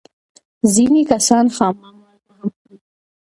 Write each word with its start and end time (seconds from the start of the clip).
ځینې 0.73 1.01
کسان 1.11 1.45
خامه 1.55 1.89
مالګه 1.97 2.31
هم 2.37 2.49
خوري. 2.59 2.77